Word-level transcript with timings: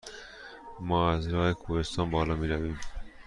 ما 0.79 1.11
از 1.11 1.27
راه 1.27 1.53
کوهستان 1.53 2.09
بالا 2.09 2.35
می 2.35 2.47
رویم؟ 2.47 2.79